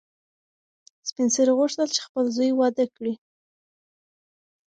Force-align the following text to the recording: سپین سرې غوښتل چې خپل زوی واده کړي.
سپین 1.09 1.27
سرې 1.35 1.53
غوښتل 1.59 1.87
چې 1.95 2.01
خپل 2.07 2.25
زوی 2.35 2.51
واده 2.59 2.85
کړي. 2.95 3.13